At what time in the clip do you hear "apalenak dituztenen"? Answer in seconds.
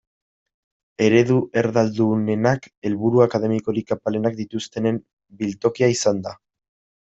3.99-5.01